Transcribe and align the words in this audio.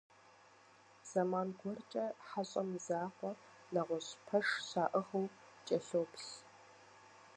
Зэман 1.09 1.49
гуэркӏэ 1.59 2.05
«хьэщӏэм» 2.27 2.69
и 2.77 2.79
закъуэ 2.85 3.31
нэгъуэщӏ 3.73 4.15
пэш 4.25 4.47
щаӏыгъыу 4.67 5.33
кӏэлъоплъ. 5.65 6.27